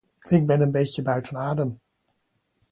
Ik 0.29 0.47
ben 0.47 0.61
een 0.61 0.71
beetje 0.71 1.01
buiten 1.01 1.37
adem. 1.37 1.79